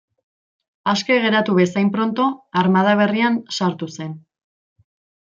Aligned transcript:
Aske 0.93 1.17
geratu 1.25 1.57
bezain 1.59 1.91
pronto, 1.97 2.25
armada 2.63 2.97
berrian 3.03 3.37
sartu 3.59 3.91
zen. 3.99 4.17